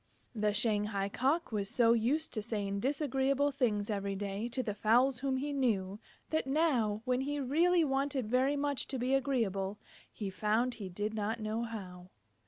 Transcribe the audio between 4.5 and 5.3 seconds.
the fowls